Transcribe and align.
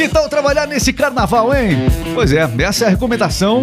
Que 0.00 0.08
tal 0.08 0.30
trabalhar 0.30 0.66
nesse 0.66 0.94
carnaval, 0.94 1.54
hein? 1.54 1.76
Pois 2.14 2.32
é, 2.32 2.50
essa 2.60 2.84
é 2.84 2.86
a 2.86 2.90
recomendação 2.90 3.62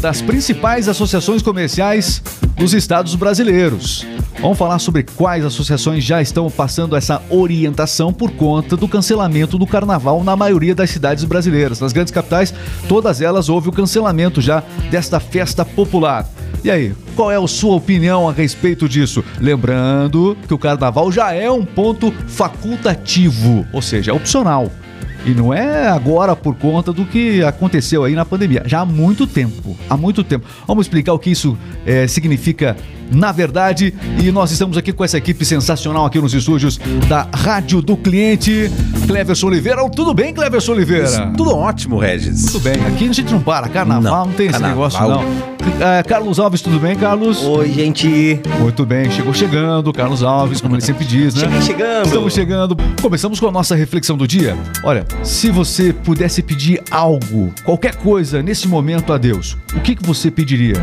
das 0.00 0.22
principais 0.22 0.88
associações 0.88 1.42
comerciais 1.42 2.22
dos 2.56 2.72
estados 2.72 3.14
brasileiros. 3.14 4.06
Vamos 4.40 4.56
falar 4.56 4.78
sobre 4.78 5.02
quais 5.02 5.44
associações 5.44 6.02
já 6.02 6.22
estão 6.22 6.50
passando 6.50 6.96
essa 6.96 7.20
orientação 7.28 8.10
por 8.10 8.30
conta 8.30 8.74
do 8.74 8.88
cancelamento 8.88 9.58
do 9.58 9.66
carnaval 9.66 10.24
na 10.24 10.34
maioria 10.34 10.74
das 10.74 10.88
cidades 10.88 11.24
brasileiras. 11.24 11.78
Nas 11.78 11.92
grandes 11.92 12.10
capitais, 12.10 12.54
todas 12.88 13.20
elas 13.20 13.50
houve 13.50 13.68
o 13.68 13.72
cancelamento 13.72 14.40
já 14.40 14.62
desta 14.90 15.20
festa 15.20 15.62
popular. 15.62 16.26
E 16.64 16.70
aí, 16.70 16.94
qual 17.14 17.30
é 17.30 17.36
a 17.36 17.46
sua 17.46 17.74
opinião 17.74 18.26
a 18.26 18.32
respeito 18.32 18.88
disso? 18.88 19.22
Lembrando 19.38 20.38
que 20.48 20.54
o 20.54 20.58
carnaval 20.58 21.12
já 21.12 21.34
é 21.34 21.50
um 21.50 21.66
ponto 21.66 22.10
facultativo, 22.28 23.66
ou 23.74 23.82
seja, 23.82 24.10
é 24.10 24.14
opcional. 24.14 24.72
E 25.24 25.30
não 25.30 25.52
é 25.52 25.88
agora 25.88 26.34
por 26.34 26.54
conta 26.54 26.92
do 26.92 27.04
que 27.04 27.42
aconteceu 27.42 28.04
aí 28.04 28.14
na 28.14 28.24
pandemia. 28.24 28.62
Já 28.66 28.80
há 28.80 28.84
muito 28.84 29.26
tempo. 29.26 29.76
Há 29.88 29.96
muito 29.96 30.24
tempo. 30.24 30.46
Vamos 30.66 30.86
explicar 30.86 31.12
o 31.12 31.18
que 31.18 31.30
isso 31.30 31.56
é, 31.86 32.06
significa 32.06 32.76
na 33.10 33.32
verdade. 33.32 33.92
E 34.22 34.30
nós 34.30 34.50
estamos 34.50 34.76
aqui 34.76 34.92
com 34.92 35.04
essa 35.04 35.18
equipe 35.18 35.44
sensacional 35.44 36.06
aqui 36.06 36.20
nos 36.20 36.32
estúdios 36.32 36.78
da 37.08 37.26
Rádio 37.34 37.82
do 37.82 37.96
Cliente. 37.96 38.70
Cleverson 39.06 39.48
Oliveira. 39.48 39.88
Tudo 39.90 40.14
bem, 40.14 40.32
Cleverson 40.32 40.72
Oliveira? 40.72 41.32
Tudo 41.36 41.54
ótimo, 41.56 41.98
Regis. 41.98 42.46
Tudo 42.46 42.60
bem. 42.60 42.74
Aqui 42.86 43.08
a 43.08 43.12
gente 43.12 43.32
não 43.32 43.40
para. 43.40 43.68
Carnaval 43.68 44.02
não, 44.02 44.26
não 44.26 44.32
tem 44.32 44.48
carnaval. 44.48 44.86
esse 44.86 45.00
negócio, 45.00 45.26
não. 45.26 45.60
É, 45.86 46.02
Carlos 46.02 46.38
Alves, 46.38 46.62
tudo 46.62 46.78
bem, 46.78 46.96
Carlos? 46.96 47.42
Oi, 47.42 47.72
gente. 47.72 48.40
Muito 48.60 48.86
bem. 48.86 49.10
Chegou 49.10 49.34
chegando, 49.34 49.92
Carlos 49.92 50.22
Alves, 50.22 50.60
como 50.60 50.74
ele 50.74 50.82
sempre 50.82 51.04
diz, 51.04 51.34
né? 51.34 51.42
Cheguei 51.42 51.62
chegando. 51.62 52.06
Estamos 52.06 52.32
chegando. 52.34 52.76
Começamos 53.00 53.40
com 53.40 53.48
a 53.48 53.52
nossa 53.52 53.74
reflexão 53.74 54.16
do 54.16 54.26
dia. 54.26 54.56
Olha, 54.84 55.04
se 55.22 55.50
você 55.50 55.92
pudesse 55.92 56.42
pedir 56.42 56.82
algo, 56.90 57.52
qualquer 57.64 57.94
coisa, 57.96 58.42
nesse 58.42 58.66
momento 58.66 59.12
a 59.12 59.18
Deus, 59.18 59.56
o 59.74 59.80
que, 59.80 59.94
que 59.94 60.06
você 60.06 60.30
pediria? 60.30 60.76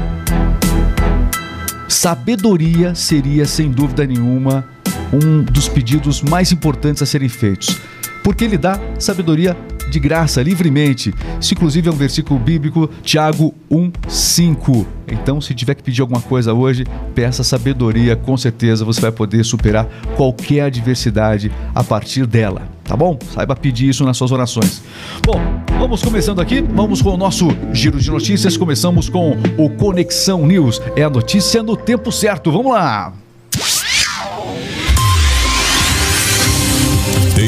Sabedoria 1.88 2.94
seria, 2.94 3.46
sem 3.46 3.72
dúvida 3.72 4.06
nenhuma, 4.06 4.68
um 5.12 5.42
dos 5.42 5.68
pedidos 5.68 6.22
mais 6.22 6.52
importantes 6.52 7.02
a 7.02 7.06
serem 7.06 7.30
feitos, 7.30 7.78
porque 8.24 8.44
ele 8.44 8.58
dá 8.58 8.80
sabedoria 9.00 9.56
de 9.90 10.00
graça, 10.00 10.42
livremente. 10.42 11.14
Isso, 11.40 11.54
inclusive, 11.54 11.90
é 11.90 11.92
um 11.92 11.96
versículo 11.96 12.40
bíblico, 12.40 12.90
Tiago 13.04 13.54
1,5. 13.72 14.86
Então, 15.10 15.40
se 15.40 15.54
tiver 15.54 15.76
que 15.76 15.84
pedir 15.84 16.02
alguma 16.02 16.22
coisa 16.22 16.54
hoje, 16.54 16.86
peça 17.16 17.44
sabedoria, 17.44 18.16
com 18.16 18.36
certeza 18.36 18.84
você 18.84 19.00
vai 19.00 19.12
poder 19.12 19.44
superar 19.44 19.88
qualquer 20.16 20.62
adversidade 20.62 21.52
a 21.74 21.84
partir 21.84 22.26
dela, 22.26 22.64
tá 22.84 22.96
bom? 22.96 23.18
Saiba 23.34 23.56
pedir 23.56 23.90
isso 23.90 24.04
nas 24.04 24.18
suas 24.18 24.32
orações. 24.32 24.84
Bom, 25.26 25.40
vamos 25.80 26.02
começando 26.02 26.42
aqui, 26.42 26.62
vamos 26.62 27.02
com 27.02 27.12
o 27.12 27.18
nosso 27.18 27.48
giro 27.72 28.00
de 28.00 28.12
notícias. 28.12 28.58
Começamos 28.58 29.08
com 29.08 29.38
o 29.58 29.70
Conexão 29.70 30.46
News. 30.46 30.82
É 30.96 31.04
a 31.04 31.10
notícia 31.10 31.64
no 31.64 31.78
tempo 31.78 32.12
certo. 32.12 32.52
Vamos 32.52 32.74
lá! 32.74 33.27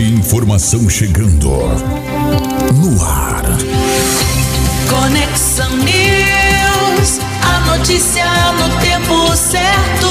Informação 0.02 0.90
chegando 0.90 1.50
no 1.50 3.04
ar. 3.04 3.44
Conexão 4.90 5.70
News, 5.78 7.20
a 7.44 7.60
notícia 7.78 8.26
no 8.54 8.80
tempo 8.80 9.36
certo. 9.36 10.08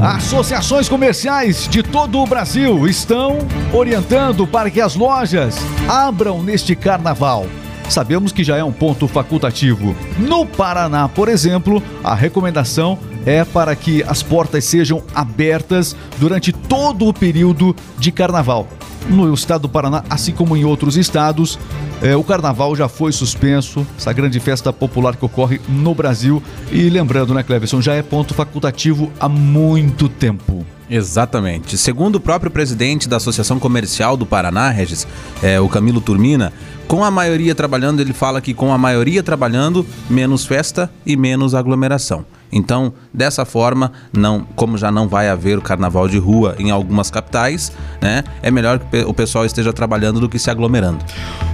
Associações 0.00 0.88
comerciais 0.88 1.66
de 1.68 1.82
todo 1.82 2.20
o 2.20 2.26
Brasil 2.26 2.86
estão 2.86 3.38
orientando 3.72 4.46
para 4.46 4.70
que 4.70 4.80
as 4.80 4.94
lojas 4.94 5.56
abram 5.88 6.40
neste 6.42 6.76
carnaval. 6.76 7.46
Sabemos 7.88 8.30
que 8.30 8.44
já 8.44 8.56
é 8.56 8.62
um 8.62 8.72
ponto 8.72 9.08
facultativo. 9.08 9.96
No 10.18 10.46
Paraná, 10.46 11.08
por 11.08 11.28
exemplo, 11.28 11.82
a 12.04 12.14
recomendação 12.14 12.98
é 13.28 13.44
para 13.44 13.76
que 13.76 14.02
as 14.04 14.22
portas 14.22 14.64
sejam 14.64 15.02
abertas 15.14 15.94
durante 16.16 16.50
todo 16.50 17.06
o 17.06 17.12
período 17.12 17.76
de 17.98 18.10
carnaval. 18.10 18.66
No 19.06 19.32
estado 19.34 19.62
do 19.62 19.68
Paraná, 19.68 20.02
assim 20.08 20.32
como 20.32 20.56
em 20.56 20.64
outros 20.64 20.96
estados, 20.96 21.58
é, 22.00 22.16
o 22.16 22.24
carnaval 22.24 22.74
já 22.74 22.88
foi 22.88 23.12
suspenso, 23.12 23.86
essa 23.98 24.14
grande 24.14 24.40
festa 24.40 24.72
popular 24.72 25.14
que 25.14 25.26
ocorre 25.26 25.60
no 25.68 25.94
Brasil. 25.94 26.42
E 26.72 26.88
lembrando, 26.88 27.34
né, 27.34 27.42
Cleverson, 27.42 27.82
já 27.82 27.92
é 27.92 28.02
ponto 28.02 28.32
facultativo 28.32 29.12
há 29.20 29.28
muito 29.28 30.08
tempo. 30.08 30.64
Exatamente. 30.88 31.76
Segundo 31.76 32.16
o 32.16 32.20
próprio 32.20 32.50
presidente 32.50 33.10
da 33.10 33.18
Associação 33.18 33.58
Comercial 33.58 34.16
do 34.16 34.24
Paraná, 34.24 34.70
Regis, 34.70 35.06
é, 35.42 35.60
o 35.60 35.68
Camilo 35.68 36.00
Turmina, 36.00 36.50
com 36.86 37.04
a 37.04 37.10
maioria 37.10 37.54
trabalhando, 37.54 38.00
ele 38.00 38.14
fala 38.14 38.40
que 38.40 38.54
com 38.54 38.72
a 38.72 38.78
maioria 38.78 39.22
trabalhando, 39.22 39.84
menos 40.08 40.46
festa 40.46 40.90
e 41.04 41.14
menos 41.14 41.54
aglomeração. 41.54 42.24
Então, 42.52 42.92
dessa 43.12 43.44
forma, 43.44 43.92
não, 44.12 44.46
como 44.56 44.78
já 44.78 44.90
não 44.90 45.08
vai 45.08 45.28
haver 45.28 45.58
o 45.58 45.62
carnaval 45.62 46.08
de 46.08 46.18
rua 46.18 46.54
em 46.58 46.70
algumas 46.70 47.10
capitais, 47.10 47.72
né, 48.00 48.24
é 48.42 48.50
melhor 48.50 48.78
que 48.78 48.98
o 49.00 49.12
pessoal 49.12 49.44
esteja 49.44 49.72
trabalhando 49.72 50.20
do 50.20 50.28
que 50.28 50.38
se 50.38 50.50
aglomerando. 50.50 51.04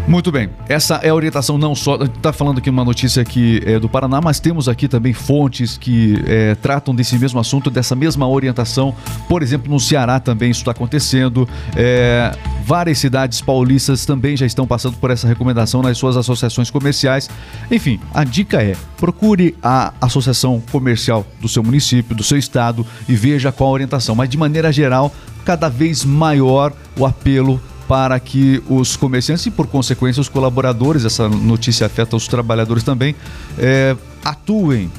Muito 0.06 0.30
bem. 0.30 0.50
Essa 0.68 0.96
é 0.96 1.08
a 1.08 1.14
orientação 1.14 1.56
não 1.56 1.74
só. 1.74 1.96
Está 1.96 2.32
falando 2.32 2.58
aqui 2.58 2.68
uma 2.68 2.84
notícia 2.84 3.22
aqui 3.22 3.62
é, 3.64 3.78
do 3.78 3.88
Paraná, 3.88 4.20
mas 4.20 4.38
temos 4.38 4.68
aqui 4.68 4.86
também 4.86 5.14
fontes 5.14 5.78
que 5.78 6.22
é, 6.26 6.54
tratam 6.56 6.94
desse 6.94 7.18
mesmo 7.18 7.40
assunto, 7.40 7.70
dessa 7.70 7.96
mesma 7.96 8.28
orientação. 8.28 8.94
Por 9.28 9.42
exemplo, 9.42 9.72
no 9.72 9.80
Ceará 9.80 10.20
também 10.20 10.50
isso 10.50 10.60
está 10.60 10.72
acontecendo. 10.72 11.48
É, 11.74 12.36
várias 12.64 12.98
cidades 12.98 13.40
paulistas 13.40 14.06
também 14.06 14.36
já 14.36 14.46
estão 14.46 14.66
passando 14.66 14.96
por 14.96 15.10
essa 15.10 15.28
recomendação 15.28 15.82
nas 15.82 15.98
suas 15.98 16.16
associações 16.16 16.70
comerciais. 16.70 17.28
Enfim, 17.70 18.00
a 18.12 18.24
dica 18.24 18.62
é: 18.62 18.74
procure 18.96 19.54
a 19.62 19.92
associação 20.00 20.62
comercial 20.72 21.26
do 21.40 21.48
seu 21.48 21.62
município, 21.62 22.16
do 22.16 22.22
seu 22.22 22.38
estado 22.38 22.86
e 23.08 23.14
veja 23.14 23.52
qual 23.52 23.70
a 23.70 23.72
orientação. 23.72 24.14
Mas 24.14 24.28
de 24.28 24.38
maneira 24.38 24.72
geral, 24.72 25.14
cada 25.44 25.68
vez 25.68 26.04
maior 26.04 26.72
o 26.98 27.04
apelo 27.04 27.60
para 27.86 28.18
que 28.18 28.62
os 28.66 28.96
comerciantes 28.96 29.44
e, 29.44 29.50
por 29.50 29.66
consequência, 29.66 30.20
os 30.20 30.28
colaboradores, 30.30 31.04
essa 31.04 31.28
notícia 31.28 31.86
afeta 31.86 32.16
os 32.16 32.26
trabalhadores 32.26 32.82
também, 32.82 33.14
é, 33.58 33.94
atuem 34.24 34.90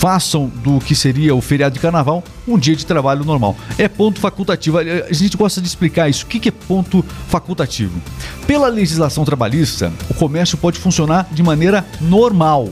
façam 0.00 0.46
do 0.46 0.80
que 0.80 0.94
seria 0.94 1.34
o 1.34 1.42
feriado 1.42 1.74
de 1.74 1.78
carnaval 1.78 2.24
um 2.48 2.58
dia 2.58 2.74
de 2.74 2.86
trabalho 2.86 3.22
normal. 3.22 3.54
É 3.76 3.86
ponto 3.86 4.18
facultativo. 4.18 4.78
A 4.78 5.12
gente 5.12 5.36
gosta 5.36 5.60
de 5.60 5.68
explicar 5.68 6.08
isso. 6.08 6.24
O 6.24 6.26
que 6.26 6.48
é 6.48 6.50
ponto 6.50 7.04
facultativo? 7.28 8.00
Pela 8.46 8.66
legislação 8.68 9.26
trabalhista, 9.26 9.92
o 10.08 10.14
comércio 10.14 10.56
pode 10.56 10.78
funcionar 10.78 11.28
de 11.30 11.42
maneira 11.42 11.84
normal 12.00 12.70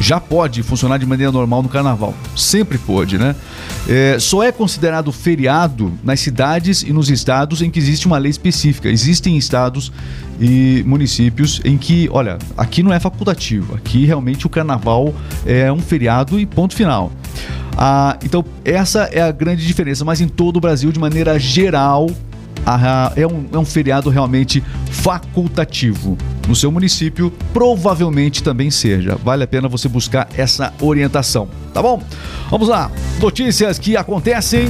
já 0.00 0.20
pode 0.20 0.62
funcionar 0.62 0.98
de 0.98 1.06
maneira 1.06 1.30
normal 1.30 1.62
no 1.62 1.68
carnaval. 1.68 2.14
Sempre 2.36 2.78
pôde, 2.78 3.18
né? 3.18 3.34
É, 3.88 4.16
só 4.18 4.42
é 4.42 4.50
considerado 4.50 5.12
feriado 5.12 5.92
nas 6.02 6.20
cidades 6.20 6.82
e 6.82 6.92
nos 6.92 7.10
estados 7.10 7.62
em 7.62 7.70
que 7.70 7.78
existe 7.78 8.06
uma 8.06 8.18
lei 8.18 8.30
específica. 8.30 8.88
Existem 8.88 9.36
estados 9.36 9.92
e 10.40 10.82
municípios 10.86 11.60
em 11.64 11.78
que, 11.78 12.08
olha, 12.12 12.38
aqui 12.56 12.82
não 12.82 12.92
é 12.92 12.98
facultativo, 12.98 13.74
aqui 13.74 14.04
realmente 14.04 14.46
o 14.46 14.50
carnaval 14.50 15.14
é 15.46 15.70
um 15.72 15.78
feriado 15.78 16.38
e 16.40 16.46
ponto 16.46 16.74
final. 16.74 17.12
Ah, 17.76 18.16
então, 18.24 18.44
essa 18.64 19.04
é 19.12 19.20
a 19.20 19.32
grande 19.32 19.66
diferença, 19.66 20.04
mas 20.04 20.20
em 20.20 20.28
todo 20.28 20.56
o 20.56 20.60
Brasil, 20.60 20.92
de 20.92 20.98
maneira 20.98 21.38
geral, 21.38 22.08
é, 23.16 23.26
um, 23.26 23.46
é 23.52 23.58
um 23.58 23.64
feriado 23.64 24.10
realmente 24.10 24.62
facultativo. 24.90 26.16
No 26.48 26.54
seu 26.54 26.70
município, 26.70 27.32
provavelmente 27.52 28.42
também 28.42 28.70
seja. 28.70 29.16
Vale 29.16 29.44
a 29.44 29.46
pena 29.46 29.68
você 29.68 29.88
buscar 29.88 30.28
essa 30.36 30.72
orientação, 30.80 31.48
tá 31.72 31.82
bom? 31.82 32.02
Vamos 32.50 32.68
lá. 32.68 32.90
Notícias 33.20 33.78
que 33.78 33.96
acontecem 33.96 34.66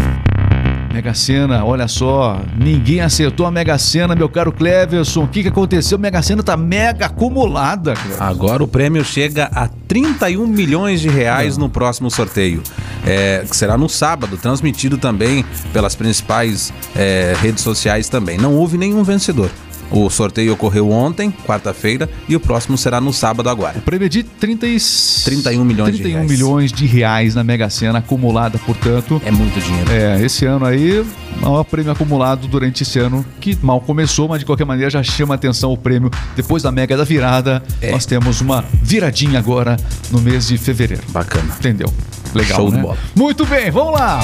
Mega 0.94 1.12
Sena, 1.12 1.65
olha 1.65 1.88
só, 1.88 2.41
ninguém 2.56 3.00
acertou 3.00 3.44
a 3.46 3.50
Mega 3.50 3.76
Sena, 3.76 4.14
meu 4.14 4.29
caro 4.29 4.52
Cleverson. 4.52 5.25
O 5.25 5.26
que, 5.26 5.43
que 5.43 5.49
aconteceu? 5.49 5.99
A 5.99 6.00
Mega 6.00 6.23
Sena 6.23 6.41
tá 6.41 6.56
mega 6.56 7.06
acumulada. 7.06 7.94
Cleverson. 7.94 8.23
Agora 8.23 8.62
o 8.62 8.69
prêmio 8.69 9.05
chega 9.05 9.50
a 9.52 9.67
31 9.67 10.46
milhões 10.46 11.00
de 11.00 11.08
reais 11.08 11.58
no 11.58 11.69
próximo 11.69 12.08
sorteio. 12.12 12.62
É, 13.05 13.44
que 13.44 13.56
será 13.56 13.76
no 13.76 13.88
sábado, 13.88 14.37
transmitido 14.37 14.96
também 14.96 15.44
pelas 15.73 15.96
principais 15.96 16.73
é, 16.94 17.35
redes 17.43 17.64
sociais 17.64 18.08
também. 18.08 18.38
Não 18.38 18.55
houve 18.55 18.79
nenhum 18.79 19.02
vencedor. 19.02 19.50
O 19.91 20.09
sorteio 20.11 20.53
ocorreu 20.53 20.91
ontem, 20.91 21.31
quarta-feira, 21.47 22.09
e 22.29 22.35
o 22.35 22.41
próximo 22.41 22.77
será 22.77 23.01
no 23.01 23.13
sábado 23.13 23.49
agora. 23.49 23.79
O 23.79 23.83
prêmio 23.83 24.09
de 24.09 24.23
30 24.23 24.67
e... 24.67 24.77
31 25.25 25.65
milhões 25.65 25.95
31 25.95 26.03
de 26.03 26.13
reais. 26.13 26.31
milhões 26.31 26.73
de 26.73 26.87
reais 26.87 27.35
na 27.35 27.45
Mega 27.45 27.71
Sena 27.71 27.99
acumulada, 27.99 28.59
portanto. 28.59 29.21
É 29.25 29.31
muito 29.31 29.61
dinheiro. 29.61 29.91
É, 29.91 30.21
esse 30.23 30.45
ano 30.47 30.65
aí, 30.65 31.05
maior 31.41 31.65
prêmio 31.65 31.93
acumulado 31.93 32.47
durante 32.49 32.83
esse 32.83 32.99
ano, 32.99 33.25
que 33.41 33.57
mal 33.63 33.81
começou, 33.81 34.29
mas 34.29 34.41
de 34.41 34.47
qualquer 34.47 34.65
maneira 34.65 34.91
já 34.91 35.03
chama 35.03 35.35
atenção 35.35 35.73
o 35.73 35.77
prêmio. 35.77 36.11
Depois 36.37 36.63
da 36.63 36.73
Mega 36.73 36.97
da 36.97 37.05
Virada, 37.05 37.63
é. 37.81 37.91
nós 37.91 38.07
temos 38.07 38.41
uma 38.41 38.65
viradinha 38.83 39.39
agora 39.39 39.77
no 40.11 40.21
mês 40.21 40.49
de 40.49 40.59
fevereiro. 40.59 41.03
Bacana. 41.11 41.55
Entendeu? 41.59 41.93
Legal, 42.35 42.57
Show 42.57 42.71
né? 42.71 42.77
de 42.77 42.83
bola. 42.83 42.99
Muito 43.15 43.47
bem, 43.47 43.71
vamos 43.71 43.93
lá. 43.95 44.21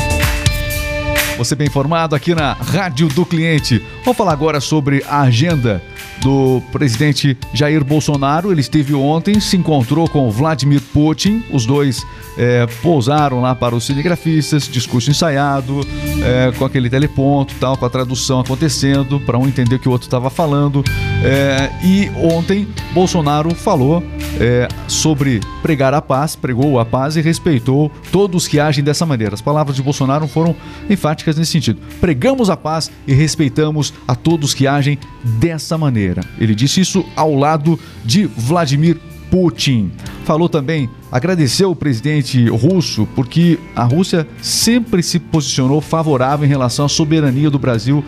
Você 1.40 1.54
bem 1.54 1.68
informado 1.68 2.14
aqui 2.14 2.34
na 2.34 2.52
Rádio 2.52 3.08
do 3.08 3.24
Cliente. 3.24 3.82
Vamos 4.04 4.18
falar 4.18 4.32
agora 4.32 4.60
sobre 4.60 5.02
a 5.08 5.22
agenda 5.22 5.82
do 6.20 6.62
presidente 6.70 7.34
Jair 7.54 7.82
Bolsonaro. 7.82 8.52
Ele 8.52 8.60
esteve 8.60 8.92
ontem, 8.94 9.40
se 9.40 9.56
encontrou 9.56 10.06
com 10.06 10.30
Vladimir 10.30 10.82
Putin. 10.92 11.42
Os 11.50 11.64
dois 11.64 12.04
é, 12.36 12.66
pousaram 12.82 13.40
lá 13.40 13.54
para 13.54 13.74
os 13.74 13.86
cinegrafistas, 13.86 14.68
discurso 14.68 15.10
ensaiado, 15.10 15.80
é, 16.22 16.52
com 16.52 16.64
aquele 16.64 16.90
teleponto 16.90 17.54
tal, 17.58 17.74
com 17.74 17.86
a 17.86 17.90
tradução 17.90 18.40
acontecendo, 18.40 19.18
para 19.20 19.38
um 19.38 19.46
entender 19.46 19.76
o 19.76 19.78
que 19.78 19.88
o 19.88 19.92
outro 19.92 20.06
estava 20.06 20.28
falando. 20.28 20.84
É, 21.22 21.70
e 21.84 22.10
ontem 22.16 22.66
Bolsonaro 22.94 23.54
falou 23.54 24.02
é, 24.40 24.66
sobre 24.88 25.40
pregar 25.60 25.92
a 25.92 26.00
paz, 26.00 26.34
pregou 26.34 26.78
a 26.80 26.84
paz 26.84 27.14
e 27.16 27.20
respeitou 27.20 27.92
todos 28.10 28.48
que 28.48 28.58
agem 28.58 28.82
dessa 28.82 29.04
maneira. 29.04 29.34
As 29.34 29.42
palavras 29.42 29.76
de 29.76 29.82
Bolsonaro 29.82 30.26
foram 30.26 30.56
enfáticas 30.88 31.36
nesse 31.36 31.52
sentido. 31.52 31.78
Pregamos 32.00 32.48
a 32.48 32.56
paz 32.56 32.90
e 33.06 33.12
respeitamos 33.12 33.92
a 34.08 34.14
todos 34.14 34.54
que 34.54 34.66
agem 34.66 34.98
dessa 35.22 35.76
maneira. 35.76 36.22
Ele 36.38 36.54
disse 36.54 36.80
isso 36.80 37.04
ao 37.14 37.34
lado 37.34 37.78
de 38.02 38.24
Vladimir 38.24 38.98
Putin. 39.30 39.92
Falou 40.24 40.48
também, 40.48 40.88
agradeceu 41.12 41.70
o 41.70 41.76
presidente 41.76 42.48
russo 42.48 43.06
porque 43.14 43.58
a 43.76 43.84
Rússia 43.84 44.26
sempre 44.40 45.02
se 45.02 45.18
posicionou 45.18 45.82
favorável 45.82 46.46
em 46.46 46.48
relação 46.48 46.86
à 46.86 46.88
soberania 46.88 47.50
do 47.50 47.58
Brasil 47.58 48.02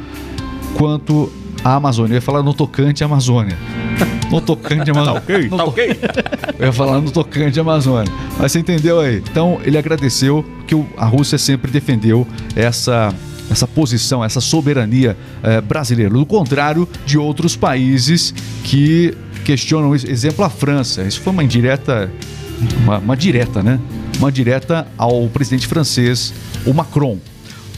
quanto 0.76 1.30
à 1.64 1.74
Amazônia. 1.76 2.12
Eu 2.12 2.16
ia 2.16 2.20
falar 2.22 2.42
no 2.42 2.52
tocante 2.54 3.02
Amazônia. 3.04 3.56
No 4.30 4.40
tocante 4.40 4.90
à 4.90 4.94
Amazônia. 4.94 5.20
ok, 5.20 5.48
No 5.48 5.56
tá 5.56 5.64
ok. 5.64 5.98
eu 6.58 6.66
ia 6.66 6.72
falar 6.72 7.00
no 7.00 7.10
tocante 7.10 7.60
Amazônia. 7.60 8.12
Mas 8.38 8.52
você 8.52 8.58
entendeu 8.58 9.00
aí? 9.00 9.18
Então, 9.18 9.60
ele 9.64 9.76
agradeceu 9.78 10.44
que 10.66 10.74
a 10.96 11.04
Rússia 11.06 11.36
sempre 11.38 11.70
defendeu 11.70 12.26
essa, 12.56 13.14
essa 13.50 13.66
posição, 13.66 14.24
essa 14.24 14.40
soberania 14.40 15.16
eh, 15.42 15.60
brasileira. 15.60 16.10
Do 16.12 16.24
contrário 16.24 16.88
de 17.04 17.18
outros 17.18 17.56
países 17.56 18.34
que 18.64 19.14
questionam 19.44 19.94
isso. 19.94 20.08
Exemplo, 20.08 20.44
a 20.44 20.48
França. 20.50 21.02
Isso 21.02 21.20
foi 21.20 21.32
uma 21.32 21.44
indireta, 21.44 22.10
uma, 22.84 22.98
uma 22.98 23.16
direta, 23.16 23.62
né? 23.62 23.78
Uma 24.18 24.30
direta 24.32 24.86
ao 24.96 25.28
presidente 25.28 25.66
francês, 25.66 26.32
o 26.64 26.72
Macron. 26.72 27.18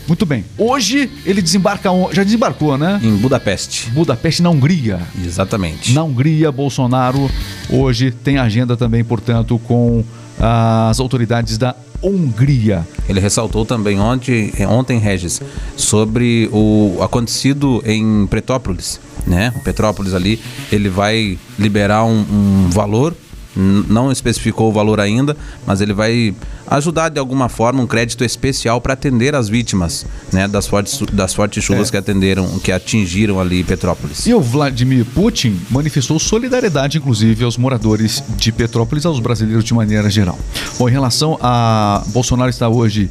Muito 0.07 0.27
bem. 0.27 0.45
Hoje 0.59 1.11
ele 1.25 1.41
desembarca, 1.41 1.89
já 2.13 2.23
desembarcou, 2.23 2.77
né? 2.77 3.01
Em 3.03 3.17
Budapeste. 3.17 3.91
Budapeste, 3.91 4.43
na 4.43 4.51
Hungria. 4.51 5.01
Exatamente. 5.25 5.93
Na 5.93 6.03
Hungria, 6.03 6.53
Bolsonaro 6.53 7.31
hoje 7.71 8.11
tem 8.11 8.39
agenda 8.39 8.77
também, 8.77 9.03
portanto, 9.03 9.59
com 9.61 10.05
as 10.39 11.01
autoridades 11.01 11.57
da 11.57 11.75
Hungria. 12.03 12.87
Ele 13.09 13.19
ressaltou 13.19 13.65
também 13.65 13.99
ontem, 13.99 14.53
ontem 14.69 14.99
Regis, 14.99 15.41
sobre 15.77 16.49
o 16.53 16.99
acontecido 17.01 17.83
em 17.87 18.27
Petrópolis, 18.27 19.01
né? 19.27 19.53
Petrópolis 19.65 20.13
ali, 20.13 20.41
ele 20.71 20.89
vai 20.89 21.39
liberar 21.59 22.05
um, 22.05 22.21
um 22.21 22.71
valor, 22.71 23.17
não 23.57 24.11
especificou 24.11 24.69
o 24.69 24.73
valor 24.73 25.01
ainda, 25.01 25.37
mas 25.67 25.81
ele 25.81 25.93
vai 25.93 26.35
ajudar 26.67 27.09
de 27.09 27.19
alguma 27.19 27.49
forma 27.49 27.83
um 27.83 27.87
crédito 27.87 28.25
especial 28.25 28.81
para 28.81 28.95
atender 28.95 29.35
as 29.35 29.49
vítimas, 29.49 30.07
né? 30.33 30.49
Das 30.49 30.67
fortes, 30.67 31.01
das 31.13 31.35
fortes 31.35 31.63
chuvas 31.63 31.91
que 31.91 31.97
atenderam, 31.97 32.59
que 32.61 32.73
atingiram 32.73 33.39
ali 33.39 33.63
Petrópolis. 33.63 34.27
E 34.27 34.35
o 34.35 34.41
Vladimir 34.41 35.05
Putin 35.05 35.61
manifestou 35.71 36.19
solidariedade, 36.19 36.99
inclusive, 36.99 37.45
aos 37.45 37.57
moradores 37.57 38.23
de 38.37 38.51
Petrópolis, 38.51 39.05
aos 39.07 39.21
brasileiros 39.21 39.65
de 39.65 39.75
maneira 39.75 40.11
geral. 40.11 40.39
Bom, 40.79 40.89
em 40.89 40.93
relação 40.93 41.39
a 41.41 42.03
Bolsonaro 42.09 42.51
está 42.51 42.69
hoje 42.69 43.11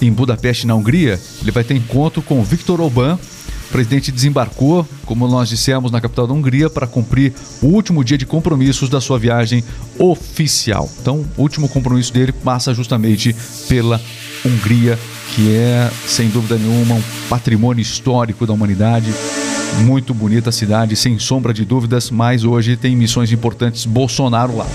em 0.00 0.12
Budapeste, 0.12 0.66
na 0.66 0.74
Hungria, 0.74 1.20
ele 1.42 1.50
vai 1.50 1.62
ter 1.62 1.74
encontro 1.74 2.22
com 2.22 2.42
Viktor 2.42 2.80
Orbán. 2.80 3.18
O 3.70 3.72
presidente 3.72 4.10
desembarcou, 4.10 4.84
como 5.06 5.28
nós 5.28 5.48
dissemos, 5.48 5.92
na 5.92 6.00
capital 6.00 6.26
da 6.26 6.34
Hungria 6.34 6.68
para 6.68 6.88
cumprir 6.88 7.32
o 7.62 7.66
último 7.66 8.02
dia 8.02 8.18
de 8.18 8.26
compromissos 8.26 8.88
da 8.88 9.00
sua 9.00 9.16
viagem 9.16 9.62
oficial. 9.96 10.90
Então, 11.00 11.24
o 11.36 11.42
último 11.42 11.68
compromisso 11.68 12.12
dele 12.12 12.32
passa 12.32 12.74
justamente 12.74 13.34
pela 13.68 14.00
Hungria, 14.44 14.98
que 15.36 15.54
é, 15.54 15.88
sem 16.04 16.28
dúvida 16.28 16.58
nenhuma, 16.58 16.96
um 16.96 17.02
patrimônio 17.28 17.80
histórico 17.80 18.44
da 18.44 18.52
humanidade. 18.52 19.14
Muito 19.84 20.12
bonita 20.12 20.50
cidade, 20.50 20.96
sem 20.96 21.16
sombra 21.20 21.54
de 21.54 21.64
dúvidas, 21.64 22.10
mas 22.10 22.42
hoje 22.42 22.76
tem 22.76 22.96
missões 22.96 23.30
importantes 23.30 23.86
Bolsonaro 23.86 24.56
lá. 24.56 24.66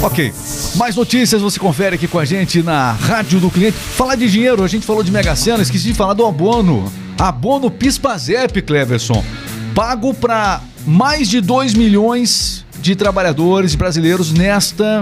Ok, 0.00 0.32
mais 0.76 0.94
notícias 0.94 1.42
você 1.42 1.58
confere 1.58 1.96
aqui 1.96 2.06
com 2.06 2.20
a 2.20 2.24
gente 2.24 2.62
na 2.62 2.92
Rádio 2.92 3.40
do 3.40 3.50
Cliente. 3.50 3.76
Falar 3.76 4.14
de 4.14 4.30
dinheiro, 4.30 4.62
a 4.62 4.68
gente 4.68 4.86
falou 4.86 5.02
de 5.02 5.10
Mega 5.10 5.34
Sena, 5.34 5.60
esqueci 5.60 5.88
de 5.88 5.94
falar 5.94 6.14
do 6.14 6.24
abono. 6.24 7.07
Abono 7.18 7.68
Pispazep, 7.68 8.62
Cleverson. 8.62 9.24
Pago 9.74 10.14
para 10.14 10.60
mais 10.86 11.28
de 11.28 11.40
2 11.40 11.74
milhões 11.74 12.64
de 12.80 12.94
trabalhadores 12.94 13.74
brasileiros 13.74 14.32
nesta 14.32 15.00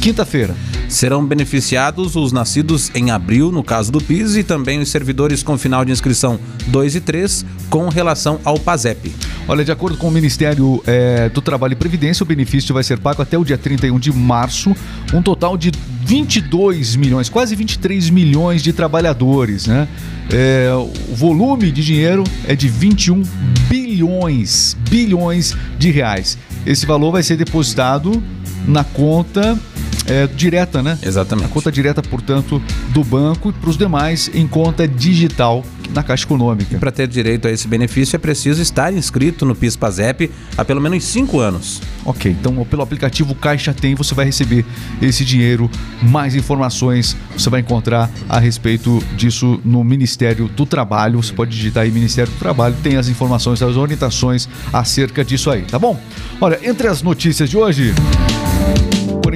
quinta-feira. 0.00 0.56
Serão 0.90 1.24
beneficiados 1.24 2.16
os 2.16 2.32
nascidos 2.32 2.90
em 2.96 3.12
abril, 3.12 3.52
no 3.52 3.62
caso 3.62 3.92
do 3.92 4.00
PIS, 4.00 4.34
e 4.34 4.42
também 4.42 4.80
os 4.80 4.88
servidores 4.88 5.40
com 5.40 5.56
final 5.56 5.84
de 5.84 5.92
inscrição 5.92 6.38
2 6.66 6.96
e 6.96 7.00
3, 7.00 7.46
com 7.70 7.88
relação 7.88 8.40
ao 8.44 8.58
PASEP. 8.58 9.14
Olha, 9.46 9.64
de 9.64 9.70
acordo 9.70 9.96
com 9.96 10.08
o 10.08 10.10
Ministério 10.10 10.82
eh, 10.84 11.28
do 11.28 11.40
Trabalho 11.40 11.74
e 11.74 11.76
Previdência, 11.76 12.24
o 12.24 12.26
benefício 12.26 12.74
vai 12.74 12.82
ser 12.82 12.98
pago 12.98 13.22
até 13.22 13.38
o 13.38 13.44
dia 13.44 13.56
31 13.56 14.00
de 14.00 14.12
março, 14.12 14.74
um 15.14 15.22
total 15.22 15.56
de 15.56 15.70
22 16.04 16.96
milhões, 16.96 17.28
quase 17.28 17.54
23 17.54 18.10
milhões 18.10 18.60
de 18.60 18.72
trabalhadores, 18.72 19.68
né? 19.68 19.86
Eh, 20.28 20.70
o 21.08 21.14
volume 21.14 21.70
de 21.70 21.84
dinheiro 21.84 22.24
é 22.48 22.56
de 22.56 22.68
21 22.68 23.22
bilhões, 23.68 24.76
bilhões 24.88 25.56
de 25.78 25.90
reais. 25.92 26.36
Esse 26.66 26.84
valor 26.84 27.12
vai 27.12 27.22
ser 27.22 27.36
depositado 27.36 28.20
na 28.66 28.82
conta 28.82 29.56
eh, 30.06 30.28
direta, 30.34 30.82
né? 30.82 30.98
Exatamente. 31.02 31.46
A 31.46 31.48
conta 31.48 31.70
direta, 31.70 32.02
portanto, 32.02 32.62
do 32.88 33.04
banco 33.04 33.50
e 33.50 33.52
para 33.52 33.70
os 33.70 33.76
demais 33.76 34.30
em 34.34 34.46
conta 34.46 34.86
digital 34.86 35.64
na 35.94 36.02
Caixa 36.02 36.24
Econômica. 36.24 36.78
Para 36.78 36.90
ter 36.90 37.08
direito 37.08 37.48
a 37.48 37.50
esse 37.50 37.66
benefício 37.66 38.16
é 38.16 38.18
preciso 38.18 38.62
estar 38.62 38.92
inscrito 38.92 39.44
no 39.44 39.54
PIS/PASEP 39.54 40.30
há 40.56 40.64
pelo 40.64 40.80
menos 40.80 41.02
5 41.04 41.38
anos. 41.38 41.82
Ok, 42.04 42.30
então 42.38 42.64
pelo 42.64 42.82
aplicativo 42.82 43.34
Caixa 43.34 43.74
Tem 43.74 43.94
você 43.94 44.14
vai 44.14 44.24
receber 44.24 44.64
esse 45.02 45.24
dinheiro. 45.24 45.70
Mais 46.02 46.34
informações 46.34 47.16
você 47.36 47.50
vai 47.50 47.60
encontrar 47.60 48.10
a 48.28 48.38
respeito 48.38 49.02
disso 49.16 49.60
no 49.64 49.82
Ministério 49.82 50.48
do 50.48 50.64
Trabalho. 50.64 51.22
Você 51.22 51.32
pode 51.32 51.50
digitar 51.50 51.84
aí 51.84 51.90
Ministério 51.90 52.32
do 52.32 52.38
Trabalho, 52.38 52.76
tem 52.82 52.96
as 52.96 53.08
informações, 53.08 53.62
as 53.62 53.76
orientações 53.76 54.48
acerca 54.72 55.24
disso 55.24 55.50
aí, 55.50 55.62
tá 55.62 55.78
bom? 55.78 56.00
Olha, 56.40 56.58
entre 56.62 56.88
as 56.88 57.02
notícias 57.02 57.50
de 57.50 57.56
hoje. 57.56 57.94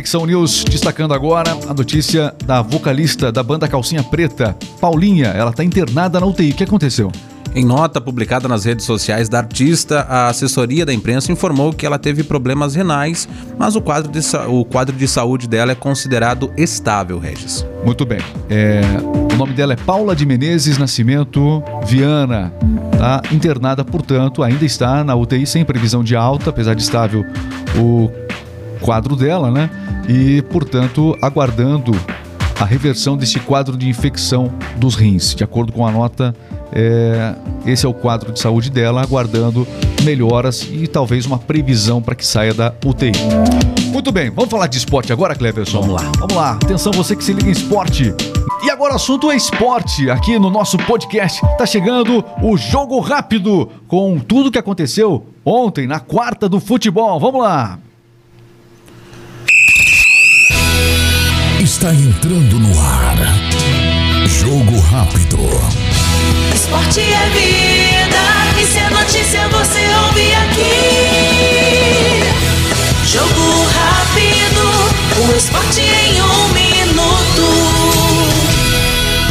Conexão 0.04 0.26
News 0.26 0.64
destacando 0.64 1.14
agora 1.14 1.56
a 1.66 1.72
notícia 1.72 2.34
da 2.44 2.60
vocalista 2.60 3.32
da 3.32 3.42
banda 3.42 3.66
Calcinha 3.66 4.02
Preta, 4.02 4.54
Paulinha. 4.78 5.28
Ela 5.28 5.48
está 5.48 5.64
internada 5.64 6.20
na 6.20 6.26
UTI. 6.26 6.50
O 6.50 6.54
que 6.54 6.64
aconteceu? 6.64 7.10
Em 7.54 7.64
nota 7.64 8.02
publicada 8.02 8.46
nas 8.46 8.66
redes 8.66 8.84
sociais 8.84 9.30
da 9.30 9.38
artista, 9.38 10.00
a 10.00 10.28
assessoria 10.28 10.84
da 10.84 10.92
imprensa 10.92 11.32
informou 11.32 11.72
que 11.72 11.86
ela 11.86 11.98
teve 11.98 12.22
problemas 12.22 12.74
renais, 12.74 13.26
mas 13.58 13.76
o 13.76 13.80
quadro 13.80 14.12
de, 14.12 14.20
o 14.46 14.62
quadro 14.66 14.94
de 14.94 15.08
saúde 15.08 15.48
dela 15.48 15.72
é 15.72 15.74
considerado 15.74 16.52
estável, 16.54 17.18
Regis. 17.18 17.64
Muito 17.82 18.04
bem. 18.04 18.20
É, 18.50 18.82
o 19.32 19.36
nome 19.38 19.54
dela 19.54 19.72
é 19.72 19.76
Paula 19.76 20.14
de 20.14 20.26
Menezes 20.26 20.76
Nascimento 20.76 21.62
Viana. 21.86 22.52
Tá 22.98 23.22
internada, 23.32 23.82
portanto, 23.82 24.42
ainda 24.42 24.66
está 24.66 25.02
na 25.02 25.14
UTI 25.14 25.46
sem 25.46 25.64
previsão 25.64 26.04
de 26.04 26.14
alta, 26.14 26.50
apesar 26.50 26.74
de 26.74 26.82
estável 26.82 27.24
o 27.78 28.10
quadro 28.84 29.16
dela, 29.16 29.50
né? 29.50 29.70
E, 30.06 30.42
portanto, 30.42 31.16
aguardando 31.22 31.92
a 32.60 32.64
reversão 32.66 33.16
desse 33.16 33.40
quadro 33.40 33.76
de 33.76 33.88
infecção 33.88 34.52
dos 34.76 34.94
rins. 34.94 35.34
De 35.34 35.42
acordo 35.42 35.72
com 35.72 35.86
a 35.86 35.90
nota, 35.90 36.36
é, 36.70 37.34
esse 37.66 37.86
é 37.86 37.88
o 37.88 37.94
quadro 37.94 38.30
de 38.30 38.38
saúde 38.38 38.70
dela, 38.70 39.02
aguardando 39.02 39.66
melhoras 40.02 40.68
e 40.70 40.86
talvez 40.86 41.24
uma 41.24 41.38
previsão 41.38 42.02
para 42.02 42.14
que 42.14 42.26
saia 42.26 42.52
da 42.52 42.74
UTI. 42.84 43.12
Muito 43.90 44.12
bem, 44.12 44.30
vamos 44.30 44.50
falar 44.50 44.66
de 44.66 44.76
esporte 44.76 45.12
agora, 45.12 45.34
Cleverson? 45.34 45.80
Vamos 45.80 46.02
lá. 46.02 46.12
Vamos 46.18 46.36
lá, 46.36 46.50
atenção 46.52 46.92
você 46.92 47.16
que 47.16 47.24
se 47.24 47.32
liga 47.32 47.48
em 47.48 47.52
esporte. 47.52 48.14
E 48.62 48.70
agora 48.70 48.92
o 48.92 48.96
assunto 48.96 49.30
é 49.30 49.36
esporte 49.36 50.10
aqui 50.10 50.38
no 50.38 50.50
nosso 50.50 50.76
podcast. 50.78 51.40
Tá 51.56 51.64
chegando 51.64 52.24
o 52.42 52.56
Jogo 52.56 53.00
Rápido 53.00 53.68
com 53.88 54.18
tudo 54.18 54.50
que 54.50 54.58
aconteceu 54.58 55.26
ontem 55.44 55.86
na 55.86 56.00
quarta 56.00 56.48
do 56.48 56.60
futebol. 56.60 57.18
Vamos 57.18 57.40
lá. 57.40 57.78
Está 61.60 61.94
entrando 61.94 62.58
no 62.58 62.80
ar. 62.80 63.16
Jogo 64.26 64.78
rápido. 64.80 65.38
Esporte 66.54 67.00
é 67.00 67.28
vida, 67.30 68.22
e 68.60 68.66
se 68.66 68.78
é 68.78 68.90
notícia 68.90 69.48
você 69.48 69.80
ouve 70.06 70.34
aqui. 70.34 71.14
Jogo 73.06 73.66
rápido, 73.72 74.64
o 75.26 75.36
esporte 75.36 75.80
em 75.80 76.20
um 76.22 76.48
minuto. 76.48 77.44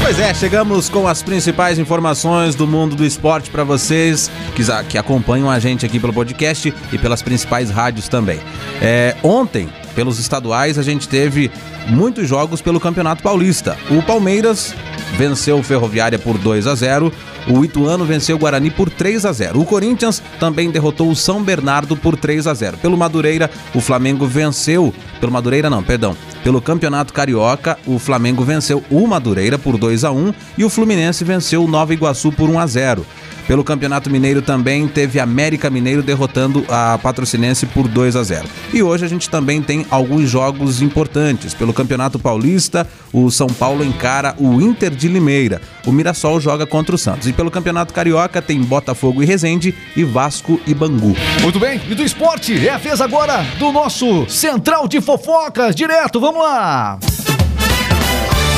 Pois 0.02 0.20
é, 0.20 0.34
chegamos 0.34 0.90
com 0.90 1.08
as 1.08 1.24
principais 1.24 1.80
informações 1.80 2.56
do 2.56 2.68
mundo 2.68 2.94
do 2.96 3.06
esporte 3.06 3.50
para 3.50 3.64
vocês 3.64 4.30
que, 4.54 4.64
que 4.90 4.98
acompanham 4.98 5.50
a 5.50 5.60
gente 5.60 5.86
aqui 5.86 5.98
pelo 5.98 6.12
podcast 6.12 6.74
e 6.92 6.98
pelas 6.98 7.22
principais 7.22 7.70
rádios 7.70 8.10
também. 8.10 8.40
É, 8.82 9.16
ontem, 9.24 9.70
pelos 9.96 10.20
estaduais, 10.20 10.78
a 10.78 10.84
gente 10.84 11.08
teve 11.08 11.52
muitos 11.88 12.28
jogos 12.28 12.62
pelo 12.62 12.80
Campeonato 12.80 13.24
Paulista. 13.24 13.78
O 13.90 14.02
Palmeiras 14.02 14.74
venceu 15.18 15.58
o 15.58 15.64
Ferroviária 15.64 16.18
por 16.18 16.38
2 16.38 16.68
a 16.68 16.76
0. 16.76 17.12
O 17.48 17.64
Ituano 17.64 18.06
venceu 18.06 18.36
o 18.36 18.40
Guarani 18.40 18.72
por 18.72 18.90
3 18.90 19.26
a 19.26 19.32
0. 19.32 19.60
O 19.60 19.66
Corinthians 19.66 20.22
também 20.40 20.72
derrotou 20.72 21.10
o 21.10 21.16
São 21.16 21.44
Bernardo 21.44 21.96
por 21.96 22.16
3 22.16 22.48
a 22.48 22.54
0. 22.54 22.78
Pelo 22.78 22.98
Madureira, 22.98 23.50
o 23.76 23.82
Flamengo 23.82 24.26
venceu. 24.26 24.94
Pelo 25.20 25.32
Madureira, 25.32 25.70
não, 25.70 25.84
perdão. 25.84 26.16
Pelo 26.44 26.62
Campeonato 26.62 27.14
Carioca, 27.14 27.78
o 27.86 28.00
Flamengo 28.00 28.44
venceu 28.44 28.84
o 28.90 29.06
Madureira 29.06 29.58
por 29.58 29.78
2 29.78 30.04
a 30.04 30.12
1 30.12 30.34
e 30.58 30.64
o 30.64 30.70
Fluminense 30.70 31.24
venceu 31.24 31.64
o 31.64 31.68
Nova 31.68 31.94
Iguaçu 31.94 32.32
por 32.32 32.50
1 32.50 32.60
a 32.60 32.68
0. 32.68 33.06
Pelo 33.48 33.64
Campeonato 33.64 34.10
Mineiro 34.10 34.42
também 34.42 34.88
teve 34.88 35.20
América 35.20 35.70
Mineiro 35.70 36.02
derrotando 36.02 36.66
a 36.70 36.98
Patrocinense 36.98 37.66
por 37.66 37.88
2 37.88 38.16
a 38.16 38.24
0. 38.24 38.48
E 38.74 38.82
hoje 38.82 39.06
a 39.06 39.08
gente 39.08 39.30
também 39.30 39.62
tem 39.62 39.86
alguns 39.90 40.30
jogos 40.30 40.82
importantes. 40.82 41.54
Pelo 41.54 41.74
Campeonato 41.74 42.18
Paulista, 42.18 42.88
o 43.12 43.30
São 43.30 43.48
Paulo 43.48 43.84
encara 43.84 44.36
o 44.38 44.62
Inter 44.62 44.92
de 44.92 45.08
Limeira. 45.08 45.62
O 45.86 45.92
Mirassol 45.92 46.40
joga 46.40 46.66
contra 46.66 46.96
o 46.96 46.98
Santos. 46.98 47.28
E 47.28 47.34
pelo 47.34 47.52
Campeonato 47.52 47.94
Carioca 47.94 48.42
tem 48.42 48.62
Botafogo 48.62 49.22
e 49.22 49.26
Resende 49.26 49.76
e 49.96 50.04
Vasco 50.04 50.60
e 50.66 50.74
Bangu. 50.74 51.16
Muito 51.42 51.60
bem, 51.60 51.82
e 51.90 51.96
do 51.96 52.04
esporte 52.04 52.68
é 52.68 52.72
a 52.72 52.78
vez 52.78 53.02
agora 53.02 53.46
do 53.60 53.72
nosso 53.72 54.30
Central 54.30 54.88
de 54.88 55.02
Fofocas. 55.02 55.76
Direto, 55.76 56.20
vamos 56.20 56.42
lá! 56.42 57.00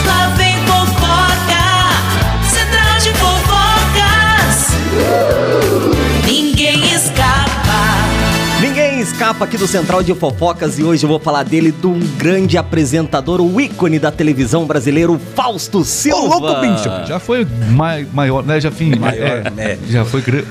Lá 0.05 0.27
Escapa 9.25 9.45
aqui 9.45 9.57
do 9.57 9.65
Central 9.67 10.03
de 10.03 10.13
Fofocas 10.13 10.77
e 10.77 10.83
hoje 10.83 11.03
eu 11.03 11.09
vou 11.09 11.19
falar 11.19 11.41
dele, 11.41 11.71
de 11.71 11.87
um 11.87 11.97
grande 12.15 12.59
apresentador, 12.59 13.41
o 13.41 13.59
ícone 13.59 13.97
da 13.97 14.11
televisão 14.11 14.65
brasileira, 14.67 15.11
o 15.11 15.17
Fausto 15.17 15.83
Silva. 15.83 16.35
Ô, 16.35 16.39
louco, 16.39 16.61
bicho! 16.61 16.87
Já 17.07 17.17
foi 17.17 17.43
mai- 17.71 18.05
maior, 18.13 18.43
né? 18.43 18.61
Já, 18.61 18.69
fim, 18.69 18.93
Maior, 18.95 19.17
é, 19.47 19.49
né? 19.49 19.79
Já 19.89 20.05
foi 20.05 20.21
grande. 20.21 20.45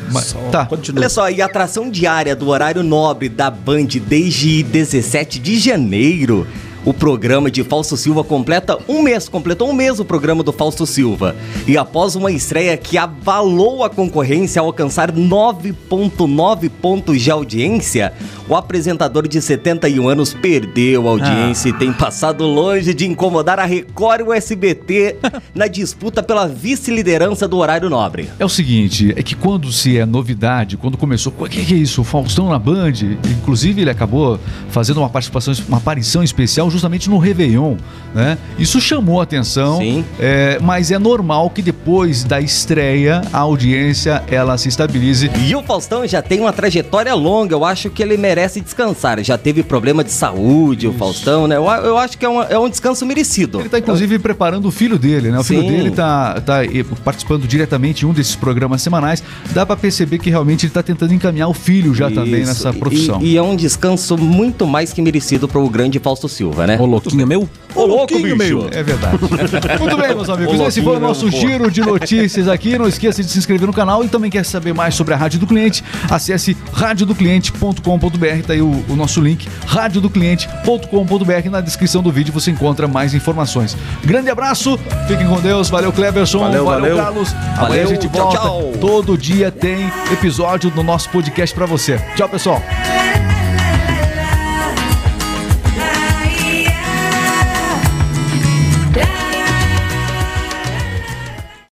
Tá. 0.51 0.67
Continua. 0.67 1.03
Olha 1.03 1.09
só, 1.09 1.31
e 1.31 1.41
a 1.41 1.47
atração 1.47 1.89
diária 1.89 2.35
do 2.35 2.49
horário 2.49 2.83
nobre 2.83 3.29
da 3.29 3.49
Band 3.49 3.87
desde 4.09 4.65
17 4.65 5.39
de 5.39 5.57
janeiro. 5.57 6.45
O 6.85 6.93
programa 6.93 7.51
de 7.51 7.65
Fausto 7.65 7.97
Silva 7.97 8.23
completa 8.23 8.79
um 8.87 9.01
mês, 9.01 9.27
completou 9.27 9.71
um 9.71 9.73
mês 9.73 9.99
o 9.99 10.05
programa 10.05 10.43
do 10.43 10.53
Fausto 10.53 10.85
Silva. 10.85 11.35
E 11.67 11.79
após 11.79 12.15
uma 12.15 12.31
estreia 12.31 12.77
que 12.77 12.99
abalou 12.99 13.83
a 13.83 13.89
concorrência 13.89 14.61
ao 14.61 14.67
alcançar 14.67 15.11
9.9 15.11 16.71
pontos 16.83 17.23
de 17.23 17.31
audiência, 17.31 18.13
o 18.47 18.55
apresentador 18.55 19.27
de 19.27 19.41
71 19.41 20.07
anos 20.07 20.35
perdeu 20.35 21.09
a 21.09 21.13
audiência 21.13 21.71
e 21.71 21.73
tem 21.73 21.91
passado 21.91 22.45
longe 22.45 22.93
de 22.93 23.07
incomodar 23.07 23.59
a 23.59 23.65
Record 23.65 24.21
e 24.21 24.25
o 24.25 24.33
SBT 24.35 25.17
na 25.55 25.67
disputa 25.67 26.23
pela 26.23 26.47
vice-liderança 26.47 27.49
do 27.49 27.57
horário 27.57 27.89
nobre. 27.89 28.29
É 28.39 28.45
o 28.45 28.49
seguinte, 28.49 29.15
é 29.17 29.23
que 29.23 29.35
quando 29.35 29.73
se 29.73 29.97
é 29.97 30.05
novidade, 30.05 30.77
quando 30.77 30.99
começou, 30.99 31.33
o 31.39 31.49
que, 31.49 31.65
que 31.65 31.73
é 31.73 31.79
isso? 31.79 32.03
O 32.03 32.05
Faustão 32.05 32.51
na 32.51 32.59
Band, 32.59 32.93
inclusive 33.41 33.81
ele 33.81 33.91
acabou 33.91 34.39
fazendo 34.69 34.99
uma 34.99 35.09
participação, 35.09 35.55
uma 35.67 35.79
aparição 35.79 36.23
especial 36.23 36.74
justamente 36.75 37.09
no 37.09 37.19
Réveillon, 37.19 37.77
né? 38.15 38.37
Isso 38.59 38.81
chamou 38.81 39.21
a 39.21 39.23
atenção, 39.25 39.81
é, 40.19 40.59
mas 40.61 40.91
é 40.91 40.99
normal 40.99 41.49
que 41.51 41.63
depois 41.63 42.25
da 42.25 42.41
estreia 42.41 43.23
a 43.33 43.39
audiência 43.39 44.23
ela 44.29 44.57
se 44.59 44.69
estabilize. 44.69 45.31
E 45.47 45.55
o 45.55 45.63
Faustão 45.63 46.07
já 46.07 46.21
tem 46.21 46.41
uma 46.41 46.53
trajetória 46.53 47.15
longa, 47.15 47.55
eu 47.55 47.65
acho 47.65 47.89
que 47.91 48.03
ele 48.03 48.17
merece 48.17 48.61
descansar. 48.61 49.23
Já 49.23 49.39
teve 49.39 49.63
problema 49.63 50.03
de 50.05 50.11
saúde, 50.11 50.87
o 50.89 50.93
Faustão, 50.93 51.47
né? 51.47 51.57
Eu, 51.57 51.65
eu 51.67 51.97
acho 51.99 52.19
que 52.19 52.25
é, 52.25 52.29
uma- 52.29 52.45
é 52.45 52.59
um 52.59 52.69
descanso 52.69 53.07
merecido. 53.07 53.59
Ele 53.59 53.67
está 53.67 53.79
inclusive 53.79 54.19
preparando 54.19 54.67
o 54.67 54.71
filho 54.71 54.99
dele, 54.99 55.31
né? 55.31 55.39
O 55.39 55.45
filho 55.45 55.63
Sim. 55.63 55.69
dele 55.69 55.91
tá, 55.91 56.41
tá 56.41 56.65
eh, 56.65 56.85
participando 57.05 57.47
diretamente 57.47 58.05
em 58.05 58.09
um 58.09 58.13
desses 58.13 58.35
programas 58.37 58.83
semanais. 58.83 59.23
Dá 59.53 59.65
para 59.65 59.77
perceber 59.77 60.19
que 60.19 60.31
realmente 60.31 60.67
ele 60.67 60.71
está 60.71 60.83
tentando 60.83 61.15
encaminhar 61.15 61.49
o 61.49 61.55
filho 61.55 61.95
já 61.95 62.11
também 62.11 62.41
Isso. 62.43 62.49
nessa 62.65 62.71
E- 62.71 62.79
profissão. 62.79 63.21
E, 63.23 63.37
é 63.37 63.43
um 63.43 63.55
descanso 63.57 64.17
muito 64.19 64.67
mais 64.67 64.93
que 64.93 65.01
merecido 65.03 65.47
para 65.49 65.61
o 65.61 65.69
grande 65.69 65.99
Fausto 65.99 66.29
Silva, 66.29 66.64
né? 66.67 66.77
Ô, 66.79 66.87
louquinho 66.87 67.27
meu? 67.27 67.49
Ô, 67.75 67.87
louco, 67.87 68.15
bicho. 68.15 68.37
meu. 68.37 68.69
É 68.71 68.83
verdade. 68.83 69.19
Muito 69.81 69.97
bem, 69.97 70.15
meus 70.15 70.29
amigos. 70.29 70.61
Esse 70.61 70.81
foi 70.81 70.97
o 70.97 71.01
nosso 71.01 71.29
pô. 71.31 71.37
giro 71.37 71.71
de 71.71 71.81
notícias 71.81 72.47
aqui. 72.47 72.79
Não 72.79 72.87
esqueça 72.87 73.23
de 73.23 73.29
se 73.29 73.39
inscrever 73.39 73.67
no 73.67 73.73
canal 73.73 74.05
e 74.05 74.09
também 74.09 74.31
quer 74.31 74.45
saber 74.45 74.73
mais 74.73 74.95
sobre 74.95 75.13
a 75.15 75.17
Rádio 75.17 75.41
do 75.41 75.47
Cliente? 75.47 75.83
Acesse 76.09 76.57
radiodocliente.com.br. 76.73 78.47
Tá 78.47 78.53
aí 78.53 78.63
o, 78.63 78.85
o 78.89 78.97
nosso 78.97 79.21
link, 79.21 79.49
radiodocliente.com.br. 79.67 81.51
Na 81.51 81.61
descrição 81.61 82.03
do 82.03 82.13
vídeo 82.13 82.33
você 82.33 82.51
encontra 82.51 82.87
mais 82.87 83.13
informações. 83.13 83.77
Grande 84.05 84.31
abraço, 84.31 84.79
fiquem 85.09 85.27
com 85.27 85.41
Deus. 85.41 85.69
Valeu, 85.69 85.93
Cleberson. 85.93 86.39
Valeu, 86.39 86.65
valeu. 86.65 86.97
Carlos. 86.97 87.33
Amanhã 87.33 87.59
Valeu, 87.61 87.85
a 87.85 87.87
gente 87.87 88.09
tchau, 88.09 88.23
volta. 88.23 88.39
tchau. 88.39 88.73
Todo 88.81 89.19
dia 89.19 89.51
tem 89.51 89.91
episódio 90.13 90.71
do 90.71 90.83
nosso 90.83 91.09
podcast 91.11 91.55
pra 91.55 91.67
você. 91.67 92.01
Tchau, 92.17 92.29
pessoal. 92.29 92.63